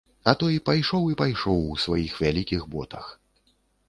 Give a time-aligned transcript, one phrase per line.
[0.31, 3.05] А той пайшоў і пайшоў у сваіх вялікіх ботах.